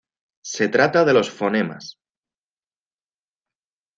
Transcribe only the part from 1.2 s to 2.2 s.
fonemas.